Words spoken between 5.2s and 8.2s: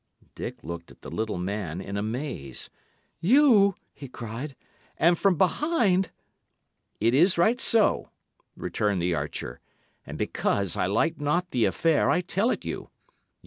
behind!" "It is right so,"